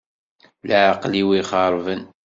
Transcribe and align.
Leεqel-iw 0.67 1.29
ixeṛben. 1.41 2.01